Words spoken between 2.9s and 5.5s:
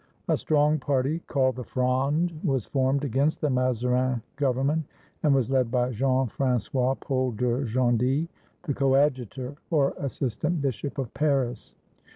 against the Mazarin Government, and